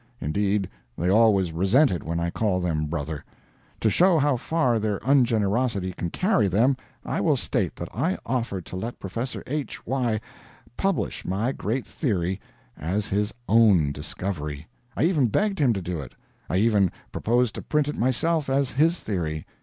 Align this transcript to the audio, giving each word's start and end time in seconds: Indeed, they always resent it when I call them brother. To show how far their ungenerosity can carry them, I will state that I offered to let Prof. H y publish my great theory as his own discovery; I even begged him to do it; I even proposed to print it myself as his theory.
Indeed, 0.19 0.67
they 0.97 1.09
always 1.11 1.51
resent 1.53 1.91
it 1.91 2.01
when 2.01 2.19
I 2.19 2.31
call 2.31 2.59
them 2.59 2.87
brother. 2.87 3.23
To 3.81 3.89
show 3.91 4.17
how 4.17 4.35
far 4.35 4.79
their 4.79 4.97
ungenerosity 5.05 5.93
can 5.95 6.09
carry 6.09 6.47
them, 6.47 6.75
I 7.05 7.21
will 7.21 7.35
state 7.35 7.75
that 7.75 7.87
I 7.93 8.17
offered 8.25 8.65
to 8.65 8.75
let 8.75 8.97
Prof. 8.97 9.37
H 9.45 9.85
y 9.85 10.19
publish 10.75 11.23
my 11.23 11.51
great 11.51 11.85
theory 11.85 12.41
as 12.75 13.09
his 13.09 13.31
own 13.47 13.91
discovery; 13.91 14.65
I 14.97 15.03
even 15.03 15.27
begged 15.27 15.59
him 15.59 15.71
to 15.73 15.83
do 15.83 15.99
it; 15.99 16.15
I 16.49 16.57
even 16.57 16.91
proposed 17.11 17.53
to 17.53 17.61
print 17.61 17.87
it 17.87 17.95
myself 17.95 18.49
as 18.49 18.71
his 18.71 19.01
theory. 19.01 19.45